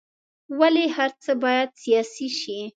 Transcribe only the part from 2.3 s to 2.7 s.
شي.